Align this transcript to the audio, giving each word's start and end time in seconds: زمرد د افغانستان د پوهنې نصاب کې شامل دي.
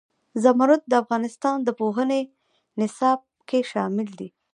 زمرد 0.43 0.81
د 0.87 0.93
افغانستان 1.03 1.57
د 1.63 1.69
پوهنې 1.79 2.21
نصاب 2.79 3.19
کې 3.49 3.59
شامل 3.71 4.07
دي. 4.19 4.29